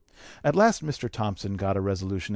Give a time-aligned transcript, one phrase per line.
[0.43, 1.07] At last Mr.
[1.07, 2.29] Thompson got a resolution (p.